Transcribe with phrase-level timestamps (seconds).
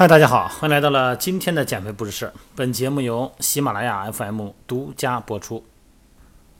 [0.00, 2.32] 嗨，大家好，欢迎来到了今天的减肥不是事。
[2.56, 5.62] 本节目由喜马拉雅 FM 独家播出。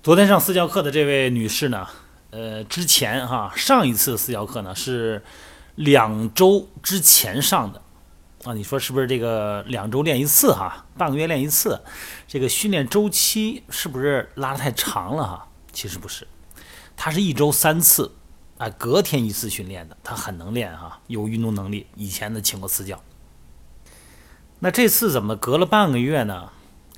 [0.02, 1.86] 昨天上私教课的这位女士呢，
[2.28, 5.22] 呃，之前哈上一次私教课呢是
[5.76, 7.80] 两周之前上的
[8.44, 11.80] 啊，你说是不是这个两周练一次哈，半个月练一次，
[12.28, 15.48] 这个训练周期是不是拉得太长了哈？
[15.72, 16.28] 其实不是，
[16.94, 18.12] 她是一周三次
[18.58, 23.02] 啊，隔天一次训练的，她很能练哈，有运动能力，以前的请过私教。
[24.62, 26.50] 那这次怎么隔了半个月呢？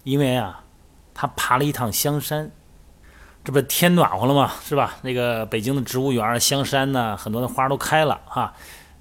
[0.03, 0.65] 因为啊，
[1.15, 2.51] 他爬了一趟香山，
[3.45, 4.53] 这不天暖和了吗？
[4.65, 4.97] 是吧？
[5.03, 8.53] 那个北京的植物园香山呢，很多的花都开了哈，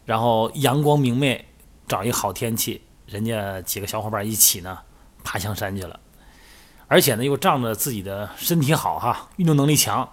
[0.06, 1.44] 然后阳光明媚，
[1.88, 4.78] 找一好天气，人家几个小伙伴一起呢
[5.24, 6.00] 爬香山去了，
[6.88, 10.08] 而且呢又仗着自己的身体好哈，运动能力强，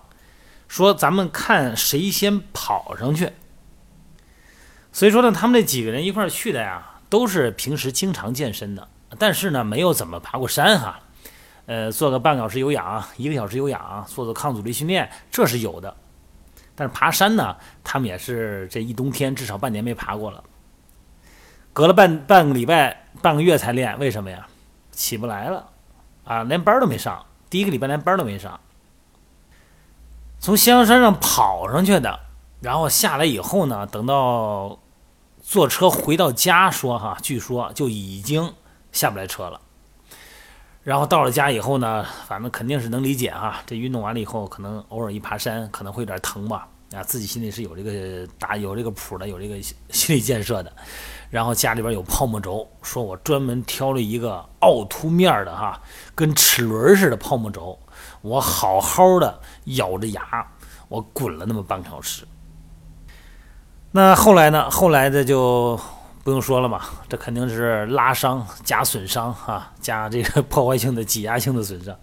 [0.69, 3.31] 说咱们看谁先跑上去。
[4.91, 6.95] 所以说呢，他们这几个人一块去的呀。
[7.09, 11.01] 都是平时经常健身的，但是呢，没有怎么爬过山哈。
[11.67, 15.95] 呃，做个半小时有氧，一个小时有氧，做做抗阻力训练，这是有的。
[16.75, 20.43] 但是爬山呢，他们也是这一冬天至少半年没爬过了。
[21.75, 24.47] 隔了半半个礼拜、半个月才练，为什么呀？
[24.91, 25.69] 起不来了
[26.25, 28.59] 啊，连班都没上，第一个礼拜连班都没上。
[30.39, 32.21] 从香山上跑上去的，
[32.61, 34.79] 然后下来以后呢，等到。
[35.51, 38.53] 坐车回到家，说哈，据说就已经
[38.93, 39.59] 下不来车了。
[40.83, 43.63] 然后到了家以后呢，反正肯定是能理解哈。
[43.65, 46.69] 这运动完了以后，可能偶尔一爬山，可能会有点疼吧。
[46.93, 49.57] 啊，自己心里是有这个打有这个谱的，有这个
[49.89, 50.71] 心理建设的。
[51.31, 55.81] 然后家里边有泡沫轴，说我专门挑了一个凹凸面的哈，
[56.15, 57.79] 跟齿轮似的泡沫轴，
[58.21, 60.47] 我好好的咬着牙，
[60.89, 62.27] 我滚了那么半个小时。
[63.93, 64.71] 那后来呢？
[64.71, 65.81] 后来的就
[66.23, 71.97] 不用说了嘛，这肯定是拉伤加损伤哈，加这个破坏性的挤压性的损伤。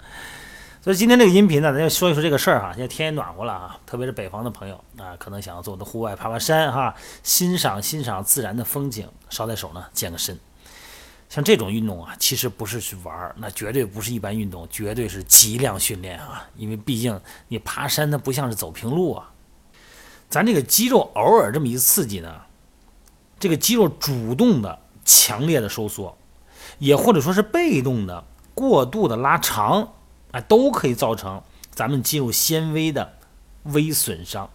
[0.81, 2.71] 所以今天这个音频呢，咱就说一说这个事儿哈。
[2.71, 10.37] 现在天也暖和了啊，特别是北方的朋友啊，可能想要做的户外爬爬山哈，欣赏欣赏自然的风景，捎带手呢健个身。
[11.29, 16.47] 像这种运动啊，其实不是去玩儿，那绝对不是一般运动，绝对是极量训练啊。
[16.55, 19.29] 因为毕竟你爬山，它不像是走平路啊。
[20.29, 22.41] 咱这个肌肉偶尔这么一刺激呢，
[23.39, 26.17] 这个肌肉主动的强烈的收缩，
[26.79, 29.93] 也或者说是被动的过度的拉长，
[30.31, 31.41] 啊，都可以造成
[31.71, 33.13] 咱们肌肉纤维的
[33.63, 34.49] 微损伤。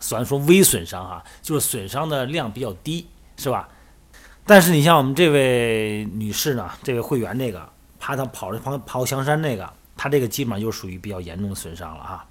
[0.00, 3.06] 虽然说微损伤哈，就是损伤的量比较低，
[3.36, 3.68] 是吧？
[4.44, 7.68] 但是你像我们这位女士呢，这位会员这个
[8.00, 12.26] 爬她跑着跑跑香山那个，她这个基本上就属于比较严重的损伤了哈。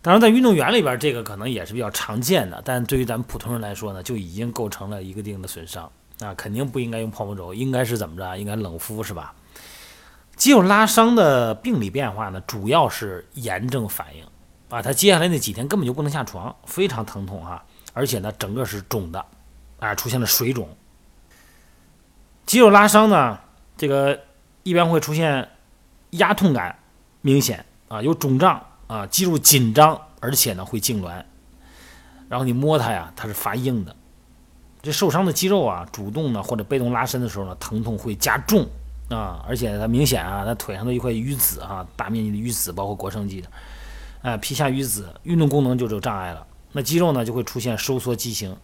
[0.00, 8.38] 当然，在运动员里边，这个可能也是比较常见的，但对于咱们普通人来说呢，就已经构成了一个定的损伤啊，肯定不应该用泡沫轴，应该是怎么着？
[8.38, 9.34] 应该冷敷是吧？
[10.36, 14.24] 肌肉拉伤的病理变化呢，主要是炎症反应
[14.68, 19.26] 啊，他接下来那几天根本就不能下床，非常疼痛哈，而且呢，整个是肿的，
[19.80, 20.68] 啊，出现了水肿。
[22.46, 23.40] 肌肉拉伤呢，
[23.76, 24.20] 这个
[24.62, 25.48] 一般会出现
[26.10, 26.78] 压痛感
[27.20, 28.64] 明显啊，有肿胀。
[28.88, 31.22] 啊，肌肉紧张，而且呢会痉挛，
[32.28, 33.94] 然后你摸它呀，它是发硬的。
[34.80, 38.66] 这受伤的肌肉啊，主动呢或者被动拉伸的时候呢，疼痛会加重
[39.10, 43.48] 啊，而且它明显啊，它腿上的一块淤紫啊，大面积的淤紫，包括腘绳肌的，
[44.22, 46.46] 啊，皮下淤紫，运动功能就有障碍了。
[46.72, 48.56] 那肌肉呢就会出现收缩畸形。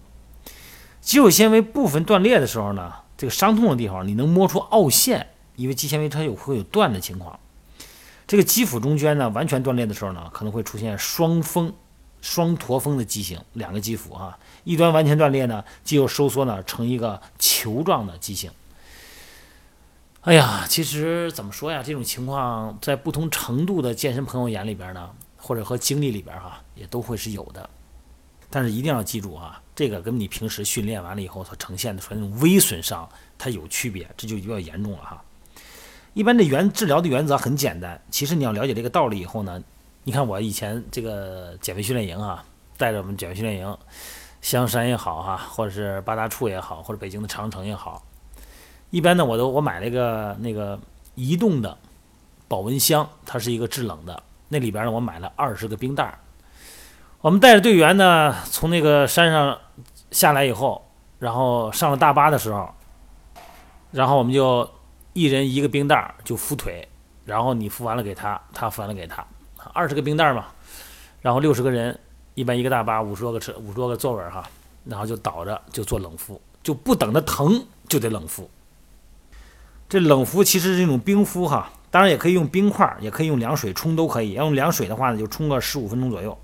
[1.01, 7.39] 肌肉纤维部分断裂的时候呢，这个伤痛的地方你能摸出凹陷，因为肌纤维它有会有断的情况。
[8.34, 11.72] 这个肌腹中间呢，完全断裂的时候呢，可能会出现双峰、
[12.21, 18.50] 双驼峰的畸形，两个肌腹哈，一端完全断裂呢，肌肉收缩呢，成一个球状的畸形。
[20.23, 27.70] 哎呀，其实怎么说呀，这种情况在不同程度的健身朋友眼里边呢，或者和经历里边哈，也都会是有的。
[28.50, 33.08] 但是一定要记住啊，这个跟你平时训练完了以后所呈现的出来那种微损伤，
[33.38, 35.25] 它有区别，这就比较严重了哈。
[36.14, 39.61] 一般的原治疗的原则很简单，其实你要了解这个道理以后呢，
[40.05, 42.44] 你看我以前这个减肥训练营啊，
[42.78, 43.78] 带着我们减肥训练营，
[44.40, 48.00] 香山也好哈，或者是八大处也好，或者北京的长城也好，
[48.90, 50.78] 一般呢我都我买了一个那个
[51.16, 51.76] 移动的
[52.46, 56.17] 保温箱，它是一个制冷的，那里边呢我买了二十个冰袋儿，
[57.22, 59.58] 我们带着队员呢从那个山上
[60.12, 60.88] 下来以后，
[61.19, 62.72] 然后上了大巴的时候，
[63.90, 64.70] 然后我们就。
[65.14, 66.87] 一人一个冰袋儿就敷腿，
[67.25, 69.26] 然后你敷完了给他，他敷完了给他，
[69.72, 70.46] 二十个冰袋儿嘛，
[71.22, 71.99] 然后六十个人，
[72.34, 74.44] 一般一个大巴五十多个车，五十多个座位儿哈，
[74.84, 78.50] 然后就倒着就做冷敷，就不等着疼就得冷敷。
[79.88, 84.32] 这冷敷其实是一种冰敷哈，当然也可以用冰块，也可以用凉水冲都可以。
[84.32, 86.37] 要用凉水的话呢，就冲个十五分钟左右，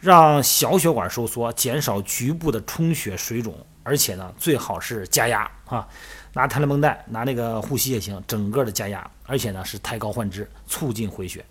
[0.00, 3.54] 让小血管收缩，减少局部的充血水肿。
[3.82, 5.86] 而且呢，最好是加压啊，
[6.32, 9.10] 拿弹力绷带，拿那个护膝也行，整个的加压。
[9.26, 11.44] 而且呢，是抬高换肢，促进回血。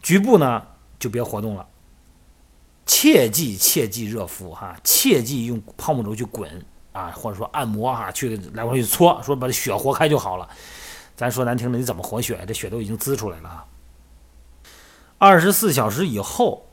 [0.00, 0.62] 局部呢
[1.00, 1.66] 就别活动了，
[2.86, 10.48] 切记切记热敷哈，切记用泡沫轴去滚啊，或者说按摩哈，去来回去搓，说把这血活开就好了。
[11.16, 12.44] 咱说难听的，你怎么活血？
[12.46, 13.64] 这血都已经滋出来了啊。
[15.18, 16.68] 二十四小时以后，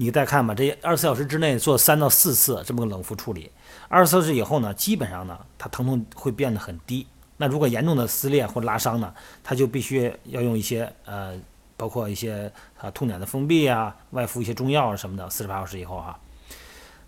[0.00, 3.52] 你再看吧，这二十四小时之内做三到四次这么个冷敷处理。
[3.88, 7.06] 二十四小时以后呢，基本上呢，它疼痛会变得很低。
[7.36, 9.12] 那如果严重的撕裂或拉伤呢，
[9.44, 11.38] 它就必须要用一些呃。
[11.76, 16.20] 包括一些啊痛点的封闭啊，外敷一些中药啊什么的，四十八小时以后哈。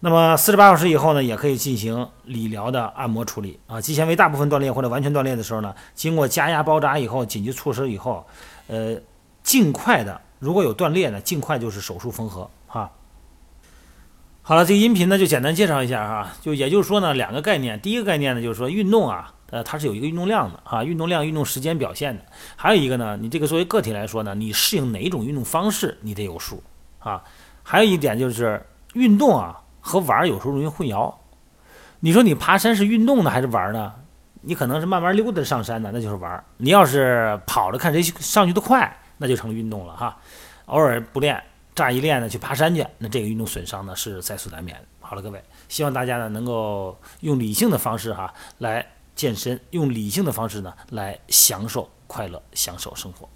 [0.00, 3.78] 那么四十八小时以后呢，也可以进行理疗的按摩处理啊。
[3.78, 8.26] 肌纤维大部分断裂或者完全断裂的时候呢，经过加压包扎以后，紧急措施以后，
[8.66, 8.96] 呃，
[9.42, 12.90] 尽快的，如果有断裂呢，尽快就是手术缝合哈。
[14.42, 19.34] 好了，这个音频呢就简单介绍一下哈，就也就是说呢，两个概念，第一个概念呢就是说运动啊。
[19.50, 22.24] 呃，它是有一个运动量的啊，运动量、运动时间表现的。
[22.56, 26.60] 还有一个呢，你这个作为个体来说呢，你适应哪一种运动方式，你得有数
[26.98, 27.22] 啊。
[27.62, 31.14] 还有一点就是运动啊和玩儿有时候容易混淆。
[32.00, 33.92] 你说你爬山是运动呢还是玩儿呢？
[34.40, 40.20] 你可能是慢慢溜达上山的，那就是玩儿；你要是跑着看谁上去的快，那就成了运动了哈。
[40.66, 41.42] 偶尔不练，
[41.74, 44.78] 乍一练呢去爬山去，那这个运动损伤呢是在所难免。
[45.00, 48.84] 好了，各位，希望大家呢能够用理性的方式哈来。
[49.14, 53.28] 健身用理性的方式呢，来享受快乐，享受生活。